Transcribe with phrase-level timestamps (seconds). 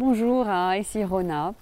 [0.00, 1.52] Bonjour, hein, ici Rona.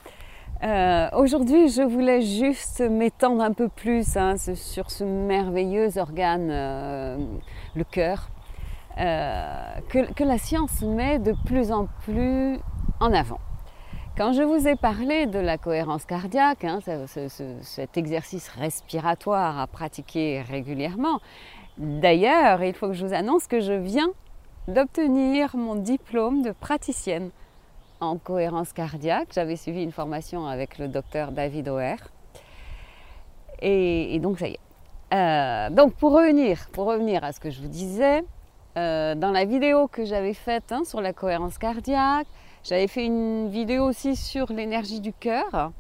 [0.63, 7.19] Euh, aujourd'hui, je voulais juste m'étendre un peu plus hein, sur ce merveilleux organe, euh,
[7.75, 8.31] le cœur,
[8.97, 12.61] euh, que, la science met de plus en plus
[13.01, 13.41] en avant.
[14.17, 16.79] Quand je vous ai parlé de la cohérence cardiaque, hein,
[17.63, 21.19] cet exercice respiratoire à pratiquer régulièrement,
[21.77, 24.11] d'ailleurs, il faut que je vous annonce que je viens
[24.69, 27.31] d'obtenir mon diplôme de praticienne
[28.01, 29.29] en cohérence cardiaque.
[29.33, 32.11] J'avais suivi une formation avec le docteur David O'Hare.
[33.61, 34.61] Et, donc ça y est.
[35.15, 38.23] Euh, donc pour revenir, pour revenir à ce que je vous disais,
[38.77, 42.27] euh, dans la vidéo que j'avais faite hein, sur la cohérence cardiaque,
[42.63, 45.73] j'avais fait une vidéo aussi sur l'énergie du cœur.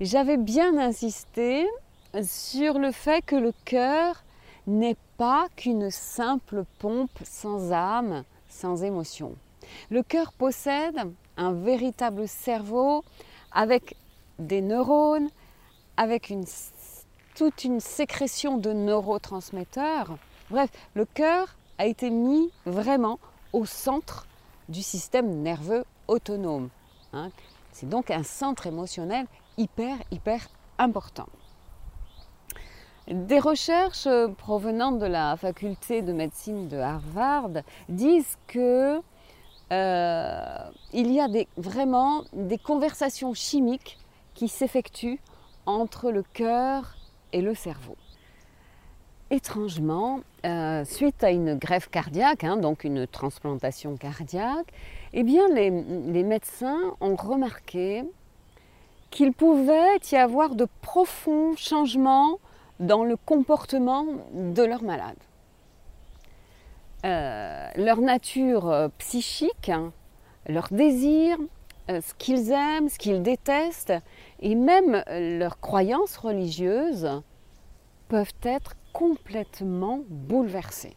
[0.00, 1.66] J'avais bien insisté
[2.22, 4.24] sur le fait que le cœur
[4.66, 9.34] n'est pas qu'une simple pompe sans âme, sans émotion.
[9.90, 13.02] Le cœur possède un véritable cerveau
[13.50, 13.96] avec
[14.38, 15.30] des neurones,
[15.96, 16.32] avec
[17.34, 20.16] toute une sécrétion de neurotransmetteurs.
[20.50, 23.18] Bref, le cœur a été mis vraiment
[23.52, 24.26] au centre
[24.68, 26.68] du système nerveux autonome.
[27.12, 27.30] Hein.
[27.72, 30.46] C'est donc un centre émotionnel hyper, hyper
[30.78, 31.26] important.
[33.08, 37.50] Des recherches provenant de la faculté de médecine de Harvard
[37.88, 39.00] disent que
[39.72, 40.58] euh,
[40.92, 43.98] il y a vraiment des conversations chimiques
[44.34, 45.20] qui s'effectuent
[45.66, 46.96] entre le cœur
[47.32, 47.96] et le cerveau.
[49.30, 54.72] Étrangement, euh, suite à une greffe cardiaque, hein, donc une transplantation cardiaque,
[55.12, 58.02] eh bien les, les médecins ont remarqué
[59.10, 62.38] qu'il pouvait y avoir de profonds changements
[62.80, 65.16] dans le comportement de leurs malades.
[67.04, 69.92] Euh, leur nature euh, psychique, hein,
[70.46, 71.38] leurs désirs,
[71.90, 73.94] euh, ce qu'ils aiment, ce qu'ils détestent,
[74.40, 77.22] et même leurs croyances religieuses
[78.08, 80.94] peuvent être complètement bouleversées.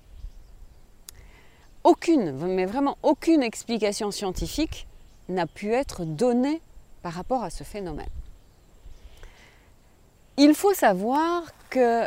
[1.86, 4.88] Aucune, mais vraiment aucune explication scientifique
[5.30, 6.62] n'a pu être donnée
[7.02, 8.08] par rapport à ce phénomène.
[10.36, 12.06] Il faut savoir que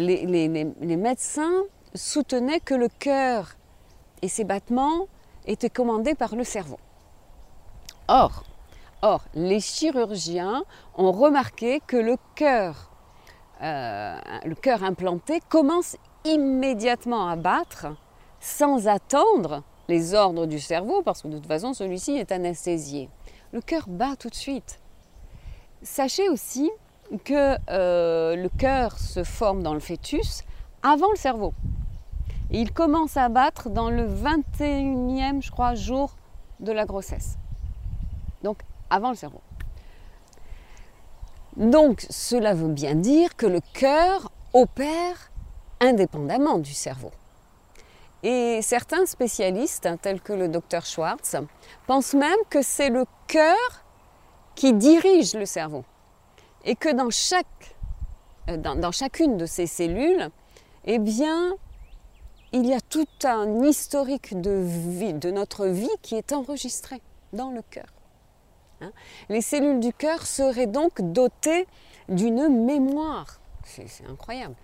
[0.00, 1.64] les médecins
[1.96, 3.56] soutenait que le cœur
[4.22, 5.06] et ses battements
[5.46, 6.78] étaient commandés par le cerveau.
[8.08, 8.44] Or,
[9.02, 10.62] or les chirurgiens
[10.96, 12.90] ont remarqué que le cœur,
[13.62, 17.88] euh, le cœur implanté commence immédiatement à battre
[18.40, 23.08] sans attendre les ordres du cerveau, parce que de toute façon celui-ci est anesthésié.
[23.52, 24.80] Le cœur bat tout de suite.
[25.82, 26.70] Sachez aussi
[27.24, 30.42] que euh, le cœur se forme dans le fœtus
[30.82, 31.54] avant le cerveau
[32.60, 36.16] il commence à battre dans le 21e, je crois, jour
[36.60, 37.36] de la grossesse.
[38.42, 38.58] Donc
[38.88, 39.40] avant le cerveau.
[41.56, 45.30] Donc cela veut bien dire que le cœur opère
[45.80, 47.10] indépendamment du cerveau.
[48.22, 51.36] Et certains spécialistes, hein, tels que le docteur Schwartz,
[51.86, 53.84] pensent même que c'est le cœur
[54.54, 55.84] qui dirige le cerveau.
[56.64, 57.08] Et que dans,
[58.48, 60.30] euh, chacune de ces cellules,
[60.86, 61.54] eh bien,
[62.52, 67.00] il y a tout un historique de vie, de notre vie qui est enregistré
[67.32, 67.86] dans le cœur.
[68.80, 68.92] Hein.
[69.28, 71.66] Les cellules du cœur seraient donc dotées
[72.08, 73.40] d'une mémoire.
[73.64, 74.54] C'est incroyable.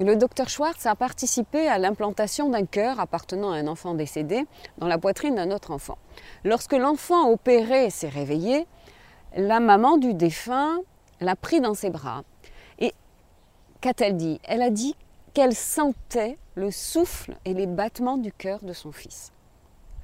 [0.00, 4.46] Le docteur Schwartz a participé à l'implantation d'un cœur appartenant à un enfant décédé
[4.78, 5.98] dans la poitrine d'un autre enfant.
[6.44, 8.68] Lorsque l'enfant opéré s'est réveillé,
[9.36, 10.78] la maman du défunt
[11.20, 12.22] l'a pris dans ses bras.
[12.78, 12.94] Et
[13.80, 14.40] qu'a-t-elle dit?
[14.44, 14.94] Elle a dit
[15.34, 19.32] qu'elle sentait le souffle et les battements du cœur de son fils.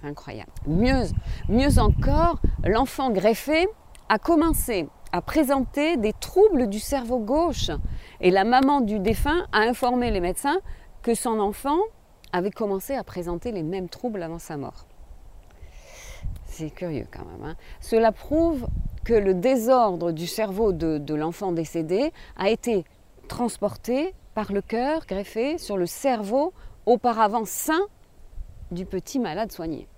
[0.03, 0.53] Incroyable.
[0.67, 1.05] Mieux,
[1.49, 3.67] mieux encore, l'enfant greffé
[4.09, 7.71] a commencé à présenter des troubles du cerveau gauche
[8.21, 10.59] et la maman du défunt a informé les médecins
[11.03, 11.79] que son enfant
[12.33, 14.87] avait commencé à présenter les mêmes troubles avant sa mort.
[16.47, 17.51] C'est curieux quand même.
[17.51, 17.57] Hein.
[17.81, 18.67] Cela prouve
[19.05, 22.85] que le désordre du cerveau de, de l'enfant décédé a été
[23.29, 26.53] transporté par le cœur greffé sur le cerveau
[26.87, 27.81] auparavant sain
[28.71, 29.89] du petit malade soigné.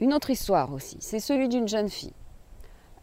[0.00, 2.14] Une autre histoire aussi, c'est celui d'une jeune fille.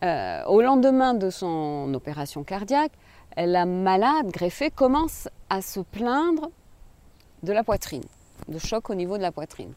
[0.04, 2.92] Euh, au lendemain de son opération cardiaque,
[3.36, 6.50] la malade greffée commence à se plaindre
[7.44, 8.04] de la poitrine,
[8.48, 9.74] de choc au niveau de la poitrine.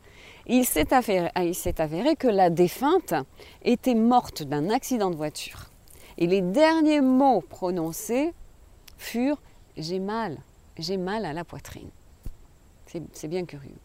[0.47, 1.31] Il s'est avéré,
[1.79, 3.15] avéré, que la défunte
[3.62, 5.71] était morte d'un accident de voiture.
[6.17, 8.33] Et les derniers mots prononcés
[9.00, 9.41] furent
[9.76, 10.38] J'ai mal,
[10.79, 11.91] j'ai mal à la poitrine.
[13.12, 13.79] C'est bien curieux.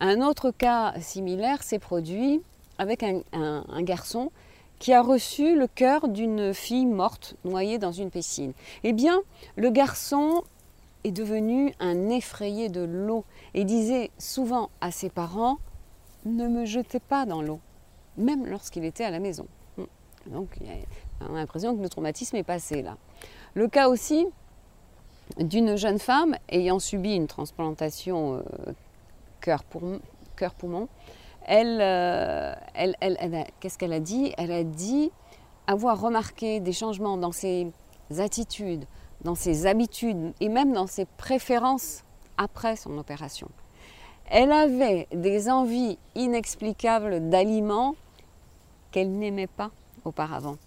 [0.00, 2.42] Un autre cas similaire s'est produit
[2.78, 4.30] avec un, garçon
[4.78, 8.52] qui a reçu le cœur d'une fille morte noyée dans une piscine.
[8.84, 9.20] Eh bien,
[9.56, 10.42] le garçon
[11.04, 15.58] est devenu un effrayé de l'eau et disait souvent à ses parents
[16.24, 17.60] Ne me jetez pas dans l'eau,
[18.16, 19.46] même lorsqu'il était à la maison.
[20.26, 20.58] Donc,
[21.20, 22.96] on a l'impression que le traumatisme est passé là.
[23.58, 24.24] Le cas aussi
[25.36, 28.72] d'une jeune femme ayant subi une transplantation euh,
[29.40, 30.86] cœur-poumon,
[31.50, 34.32] euh, elle, elle, qu'est-ce qu'elle a dit?
[34.38, 35.10] Elle a dit
[35.66, 37.72] avoir remarqué des changements dans ses
[38.16, 38.84] attitudes,
[39.24, 42.04] dans ses habitudes et même dans ses préférences
[42.36, 43.48] après son opération.
[44.30, 47.96] Elle avait des envies inexplicables d'aliments
[48.92, 49.72] qu'elle n'aimait pas
[50.04, 50.58] auparavant.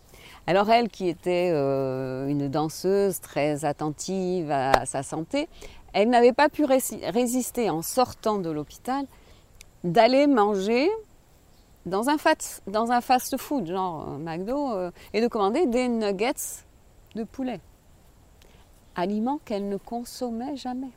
[0.48, 5.48] Alors elle, qui était euh, une danseuse très attentive à sa santé,
[5.94, 9.06] elle n'avait pas pu résister en sortant de l'hôpital
[9.84, 10.90] d'aller manger
[11.86, 16.64] dans un, fast-food, genre euh, McDo, euh, et de commander des nuggets
[17.16, 17.60] de poulet.
[18.96, 20.92] Aliment qu'elle ne consommait jamais.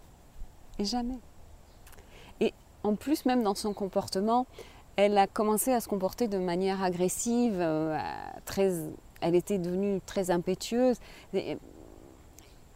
[0.79, 1.19] Et jamais.
[2.41, 2.53] Et
[2.83, 4.47] en plus, même dans son comportement,
[4.97, 7.65] elle a commencé à se comporter de manière agressive,
[8.45, 8.71] très
[9.25, 10.99] elle était devenue très impétueuse.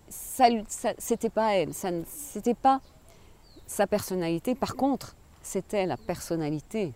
[0.09, 0.47] Ça,
[0.97, 2.81] c'était pas elle, ça, c'était pas
[3.67, 4.55] sa personnalité.
[4.55, 6.95] Par contre, c'était la personnalité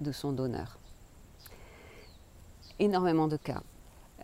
[0.00, 0.78] de son donneur.
[2.80, 3.62] Énormément de cas.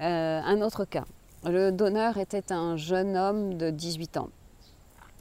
[0.01, 1.05] Euh, un autre cas.
[1.45, 4.31] Le donneur était un jeune homme de 18 ans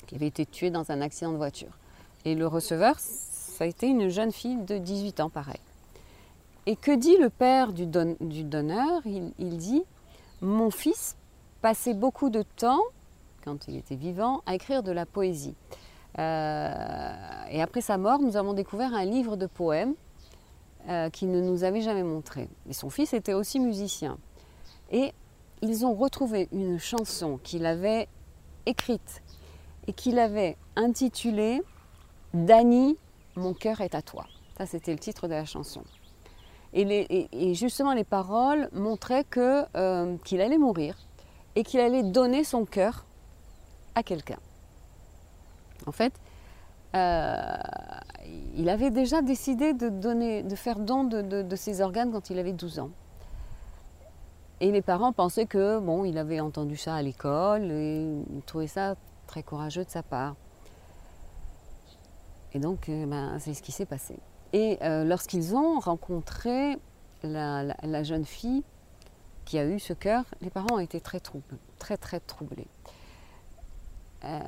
[0.08, 1.78] qui avait été tué dans un accident de voiture.
[2.26, 5.60] Et le receveur, ça a été une jeune fille de 18 ans, pareil.
[6.68, 9.02] Et que dit le père du, donneur?
[9.06, 9.86] Il, dit
[10.42, 11.16] Mon fils
[11.62, 12.82] passait beaucoup de temps,
[13.46, 15.56] quand il était vivant, à écrire de la poésie.
[16.20, 19.94] Euh, et après sa mort, nous avons découvert un livre de poèmes
[20.90, 22.50] euh, qu'il ne nous avait jamais montré.
[22.70, 24.18] Et son fils était aussi musicien.
[24.92, 25.14] Et
[25.62, 28.10] ils ont retrouvé une chanson qu'il avait
[28.66, 29.22] écrite
[29.88, 31.62] et qu'il avait intitulée
[32.34, 32.98] Dany,
[33.38, 34.26] mon cœur est à toi.
[34.58, 35.82] Ça, c'était le titre de la chanson.
[36.80, 40.96] Et, justement, les paroles montraient euh, qu'il allait mourir
[41.56, 43.06] et qu'il allait donner son cœur
[43.96, 44.38] à quelqu'un.
[45.88, 46.14] En fait,
[46.96, 47.58] euh,
[48.56, 52.92] il avait déjà décidé de faire don de, ses organes quand il avait 12 ans.
[54.60, 58.68] Et les parents pensaient que, bon, il avait entendu ça à l'école et ils trouvaient
[58.68, 58.96] ça
[59.26, 60.36] très courageux de sa part.
[62.54, 64.18] Et donc, euh, ben, c'est ce qui s'est passé.
[64.54, 66.78] Et euh, lorsqu'ils ont rencontré
[67.24, 68.64] la, jeune fille
[69.46, 72.68] qui a eu ce cœur, les parents ont été très troublés, très très troublés.
[74.24, 74.40] Euh,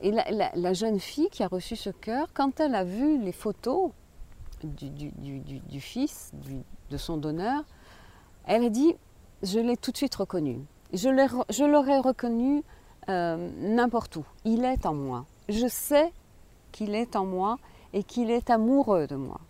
[0.00, 3.90] et la, jeune fille qui a reçu ce cœur, quand elle a vu les photos
[4.62, 6.32] du, fils,
[6.90, 7.64] de son donneur,
[8.46, 8.94] elle a dit,
[9.42, 10.60] je l'ai tout de suite reconnu.
[10.92, 12.62] Je l'aurais reconnu
[13.08, 14.24] euh, n'importe où.
[14.44, 15.24] Il est en moi.
[15.48, 16.12] Je sais
[16.70, 17.58] qu'il est en moi
[17.92, 19.40] et qu'il est amoureux de moi.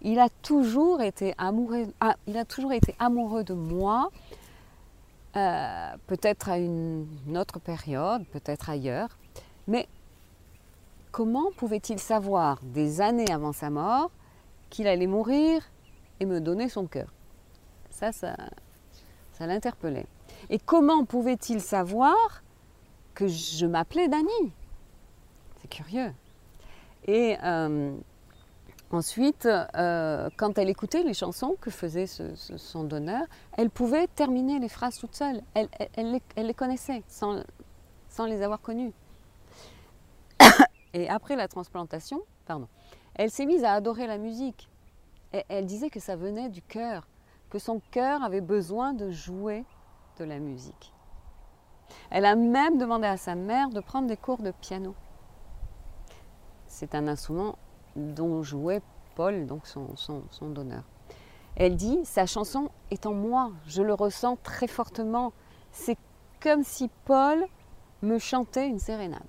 [0.00, 4.10] Il a toujours été amoureux, ah, de moi,
[5.36, 9.16] euh, peut-être à une autre période, peut-être ailleurs,
[9.68, 9.88] mais
[11.12, 14.10] comment pouvait-il savoir des années avant sa mort
[14.70, 15.62] qu'il allait mourir
[16.18, 17.12] et me donner son cœur?
[17.90, 18.34] Ça, ça,
[19.32, 20.06] ça l'interpellait.
[20.50, 22.42] Et comment pouvait-il savoir
[23.14, 24.52] que je m'appelais Dany?
[25.60, 26.12] C'est curieux.
[27.06, 27.96] Et euh,
[28.90, 33.24] ensuite, euh, quand elle écoutait les chansons que faisait son donneur,
[33.56, 35.42] elle pouvait terminer les phrases toute seule.
[35.54, 37.42] Elle, les, connaissait sans,
[38.26, 38.92] les avoir connues.
[40.94, 42.68] Et après la transplantation, pardon,
[43.14, 44.68] elle s'est mise à adorer la musique.
[45.32, 47.08] Et elle disait que ça venait du cœur,
[47.50, 49.64] que son cœur avait besoin de jouer
[50.18, 50.92] de la musique.
[52.10, 54.94] Elle a même demandé à sa mère de prendre des cours de piano.
[56.72, 57.58] C'est un instrument
[57.96, 58.80] dont jouait
[59.14, 59.94] Paul, donc son,
[60.48, 60.84] donneur.
[61.54, 65.34] Elle dit, sa chanson est en moi, je le ressens très fortement.
[65.70, 65.98] C'est
[66.40, 67.44] comme si Paul
[68.00, 69.20] me chantait une sérénade.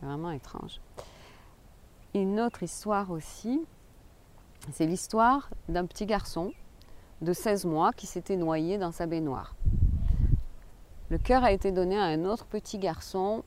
[0.00, 0.80] C'est vraiment étrange.
[2.14, 3.64] Une autre histoire aussi,
[4.72, 6.52] c'est l'histoire d'un petit garçon
[7.22, 9.54] de 16 mois qui s'était noyé dans sa baignoire.
[11.10, 13.44] Le cœur a été donné à un autre petit garçon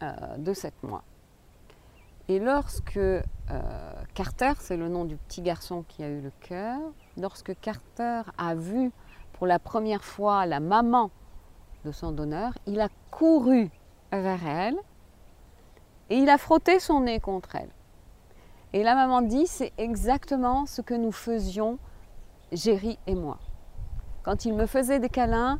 [0.00, 1.04] euh, de 7 mois.
[2.28, 3.22] Et lorsque euh,
[4.14, 6.80] Carter, c'est le nom du petit garçon qui a eu le cœur,
[7.18, 8.92] lorsque Carter a vu
[9.34, 11.10] pour la première fois la maman
[11.84, 13.70] de son donneur, il a couru
[14.10, 14.76] vers elle
[16.08, 17.70] et il a frotté son nez contre elle.
[18.72, 21.78] Et la maman dit, c'est exactement ce que nous faisions,
[22.52, 23.38] Géry et moi.
[24.22, 25.58] Quand il me faisait des câlins,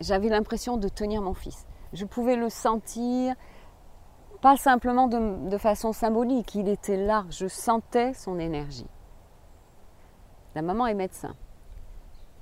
[0.00, 1.66] j'avais l'impression de tenir mon fils.
[1.92, 3.34] Je pouvais le sentir,
[4.40, 8.86] pas simplement de, façon symbolique, il était là, je sentais son énergie.
[10.54, 11.34] La maman est médecin.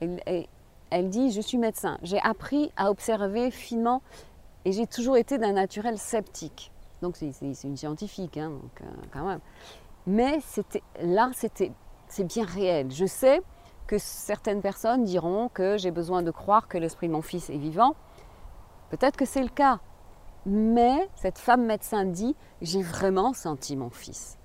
[0.01, 1.99] Elle, dit, je suis médecin.
[2.03, 4.03] J'ai appris à observer finement
[4.65, 6.73] et j'ai toujours été d'un naturel sceptique.
[7.03, 9.41] Donc c'est une scientifique, hein, donc, euh, quand même.
[10.07, 10.39] Mais
[11.01, 11.73] là, c'était,
[12.09, 12.91] c'est bien réel.
[12.91, 13.43] Je sais
[13.87, 17.59] que certaines personnes diront que j'ai besoin de croire que l'esprit de mon fils est
[17.59, 17.95] vivant.
[18.91, 19.81] Peut-être que c'est le cas.
[20.51, 24.39] Mais cette femme médecin dit, j'ai vraiment senti mon fils.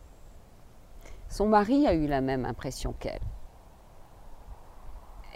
[1.30, 3.22] Son mari a eu la même impression qu'elle.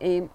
[0.02, 0.28] Et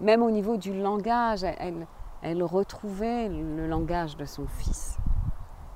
[0.00, 4.96] même au niveau du langage, elle, retrouvait le langage de son fils.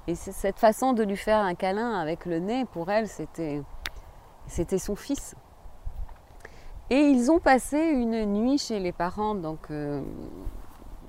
[0.06, 3.62] Et cette façon de lui faire un câlin avec le nez, pour elle, c'était,
[4.46, 5.36] c'était son fils.
[6.88, 10.02] Et ils ont passé une nuit chez les parents donc, euh,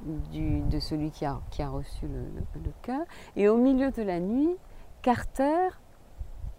[0.05, 3.05] de celui qui a, qui a reçu le, cœur.
[3.35, 4.55] Et au milieu de la nuit,
[5.01, 5.69] Carter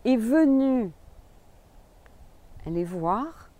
[0.05, 0.91] est venu
[2.67, 3.51] les voir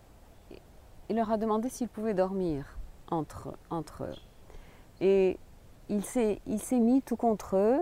[1.09, 2.79] et leur a demandé s'ils pouvaient dormir
[3.11, 4.17] entre, entre eux.
[5.01, 5.39] Et
[5.89, 6.41] il s'est,
[6.73, 7.81] mis tout contre eux.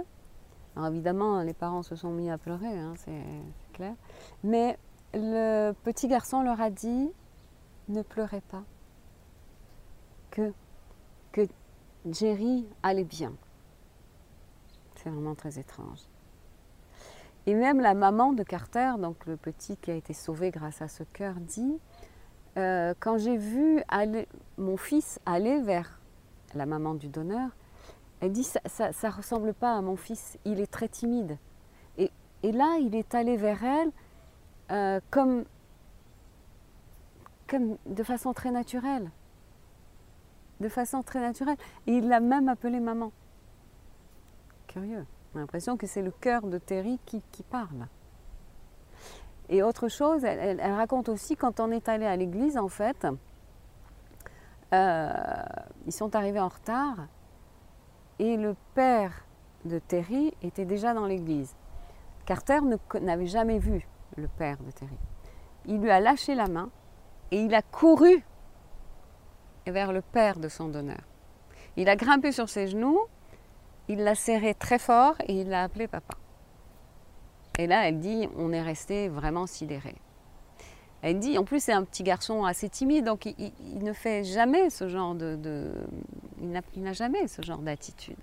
[0.75, 3.23] Alors évidemment, les parents se sont mis à pleurer, hein, c'est,
[3.73, 3.94] clair.
[4.42, 4.78] Mais
[5.14, 7.11] le petit garçon leur a dit
[7.88, 8.62] ne pleurez pas.
[10.30, 10.52] Que
[12.11, 13.32] Jerry allait bien.
[14.97, 16.00] C'est vraiment très étrange.
[17.47, 20.88] Et même la maman de Carter, donc le petit qui a été sauvé grâce à
[20.88, 21.78] ce cœur, dit
[22.56, 23.82] euh, Quand j'ai vu
[24.59, 26.00] mon fils aller vers
[26.54, 27.50] la maman du donneur,
[28.21, 28.61] elle dit ça,
[28.92, 31.38] ça, ressemble pas à mon fils, il est très timide.
[31.99, 32.11] Et,
[32.52, 33.90] là, il est allé vers elle
[34.73, 35.44] euh, comme,
[37.49, 39.11] comme de façon très naturelle.
[40.62, 41.57] De façon très naturelle.
[41.87, 43.12] Et il l'a même appelée maman.
[44.69, 45.04] Curieux.
[45.33, 47.88] J'ai l'impression que c'est le cœur de Terry qui, parle.
[49.49, 53.07] Et autre chose, elle, elle, raconte aussi quand on est allé à l'église, en fait,
[54.73, 55.12] euh,
[55.87, 57.07] ils sont arrivés en retard
[58.19, 59.26] et le père
[59.64, 61.54] de Terry était déjà dans l'église.
[62.25, 62.61] Carter
[63.00, 64.99] n'avait jamais vu le père de Terry.
[65.66, 66.71] Il lui a lâché la main
[67.31, 68.25] et il a couru
[69.66, 71.00] vers le père de son donneur.
[71.76, 73.00] Il a grimpé sur ses genoux,
[73.88, 76.14] il l'a serré très fort et il l'a appelé papa.
[77.59, 79.97] Et là, elle dit, on est resté vraiment sidérés.
[81.02, 84.71] Elle dit, en plus, c'est un petit garçon assez timide, donc il, ne fait jamais
[84.71, 85.73] ce genre de.
[86.40, 88.16] il n'a jamais ce genre d'attitude.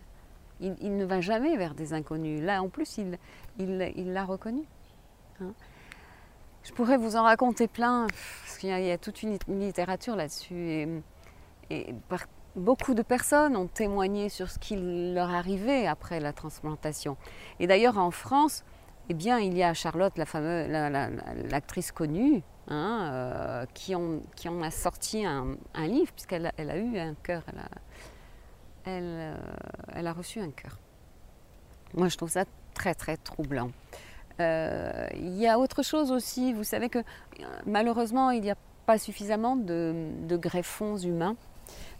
[0.61, 2.41] Il, ne va jamais vers des inconnus.
[2.41, 4.63] Là, en plus, il l'a reconnu.
[5.41, 5.53] Hein.
[6.63, 8.07] Je pourrais vous en raconter plein,
[8.43, 11.01] parce qu'il y, a toute une, littérature là-dessus.
[11.69, 11.93] Et,
[12.55, 14.75] beaucoup de personnes ont témoigné sur ce qui
[15.13, 17.15] leur arrivait après la transplantation.
[17.59, 18.63] Et d'ailleurs, en France,
[19.09, 24.21] eh bien, il y a Charlotte, l'actrice connue, hein, euh, qui, en
[24.61, 27.69] a sorti un, livre, puisqu'elle elle a eu un cœur, elle a,
[28.85, 29.35] elle, euh,
[29.93, 30.77] elle a reçu un cœur.
[31.93, 33.71] Moi, je trouve ça très, très troublant.
[34.39, 36.99] Euh, il y a autre chose aussi, vous savez que
[37.65, 41.35] malheureusement, il n'y a pas suffisamment de, greffons humains.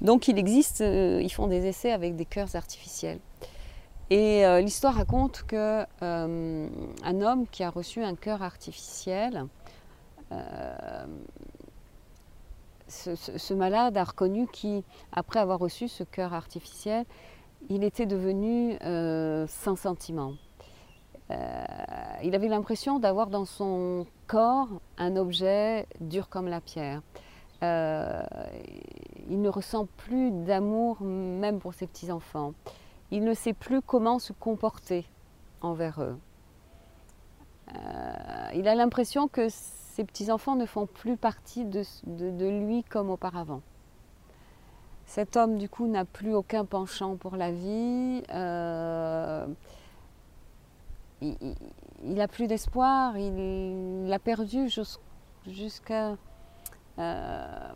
[0.02, 3.20] Donc, il existe, ils font des essais avec des cœurs artificiels.
[4.10, 6.68] Et euh, l'histoire raconte que euh,
[7.04, 9.46] un homme qui a reçu un cœur artificiel,
[10.32, 11.06] euh,
[12.88, 17.06] ce, malade a reconnu qu'après avoir reçu ce cœur artificiel,
[17.70, 18.80] il était devenu
[19.48, 20.34] sans sentiment.
[21.30, 27.04] il avait l'impression d'avoir dans son corps un objet dur comme la pierre.
[29.30, 32.54] Il ne ressent plus d'amour même pour ses petits-enfants
[33.12, 35.06] il ne sait plus comment se comporter
[35.62, 36.18] envers eux.
[37.76, 41.84] Euh, il a l'impression que ses petits-enfants ne font plus partie de,
[42.60, 43.62] lui comme auparavant.
[45.06, 48.24] Cet homme, du coup, n'a plus aucun penchant pour la vie.
[48.32, 49.48] Euh,
[51.22, 51.56] il
[52.04, 53.18] n'a plus d'espoir.
[53.18, 54.70] Il, a perdu
[55.48, 56.16] jusqu'à
[57.00, 57.70] euh,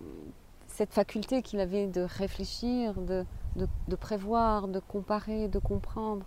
[0.73, 3.25] cette faculté qu'il avait de réfléchir, de,
[3.95, 6.25] prévoir, de comparer, de comprendre.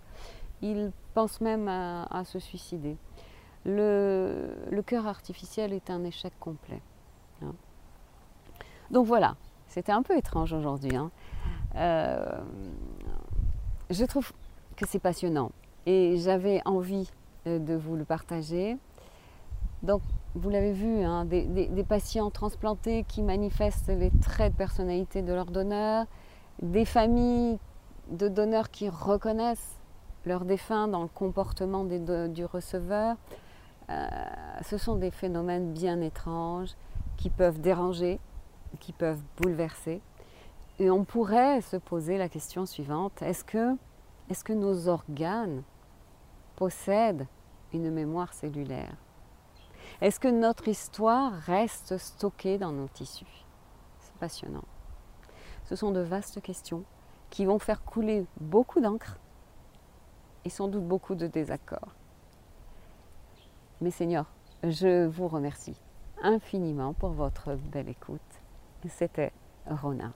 [0.61, 2.95] Il pense même à, se suicider.
[3.65, 6.81] Le, cœur artificiel est un échec complet.
[7.43, 7.53] Hein.
[8.89, 9.35] Donc voilà,
[9.67, 10.95] c'était un peu étrange aujourd'hui.
[10.95, 11.11] Hein.
[11.75, 12.39] Euh,
[13.89, 14.31] je trouve
[14.77, 15.51] que c'est passionnant
[15.85, 17.11] et j'avais envie
[17.47, 18.77] euh, de vous le partager.
[20.35, 25.45] Vous l'avez vu, hein, des, patients transplantés qui manifestent les traits de personnalité de leur
[25.45, 26.05] donneur,
[26.61, 27.57] des familles
[28.11, 29.77] de donneurs qui reconnaissent
[30.25, 33.15] leur défunt dans le comportement du receveur.
[33.89, 34.07] Euh,
[34.63, 36.75] ce sont des phénomènes bien étranges
[37.15, 38.19] qui peuvent déranger,
[38.79, 40.01] qui peuvent bouleverser.
[40.79, 43.75] Et on pourrait se poser la question suivante, est-ce que,
[44.29, 45.63] est que nos organes
[46.55, 47.25] possèdent
[47.73, 48.95] une mémoire cellulaire?
[49.99, 53.45] Est-ce que notre histoire reste stockée dans nos tissus?
[53.99, 54.65] C'est passionnant.
[55.65, 56.83] Ce sont de vastes questions
[57.31, 59.17] qui vont faire couler beaucoup d'encre
[60.45, 61.95] et sans doute beaucoup de désaccords.
[63.81, 64.27] Mais Seigneur,
[64.63, 65.79] je vous remercie
[66.21, 68.21] infiniment pour votre belle écoute.
[68.87, 69.33] C'était
[69.65, 70.13] Rona.